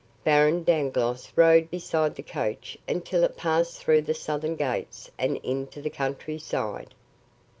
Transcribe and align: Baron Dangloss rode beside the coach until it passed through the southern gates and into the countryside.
Baron 0.23 0.63
Dangloss 0.63 1.31
rode 1.35 1.69
beside 1.69 2.15
the 2.15 2.23
coach 2.23 2.75
until 2.87 3.23
it 3.23 3.37
passed 3.37 3.77
through 3.77 4.01
the 4.01 4.15
southern 4.15 4.55
gates 4.55 5.11
and 5.19 5.37
into 5.43 5.79
the 5.79 5.91
countryside. 5.91 6.95